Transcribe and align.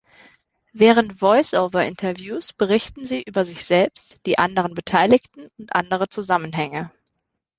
Während 0.73 1.19
Voice-over-Interviews 1.19 2.53
berichten 2.53 3.05
sie 3.05 3.21
über 3.21 3.45
sich 3.45 3.63
selbst, 3.63 4.17
die 4.25 4.39
anderen 4.39 4.73
Beteiligten 4.73 5.49
und 5.59 5.75
andere 5.75 6.07
Zusammenhänge. 6.09 6.89